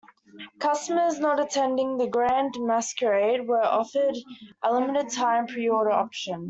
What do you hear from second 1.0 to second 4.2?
not attending The Grand Masquerade were offered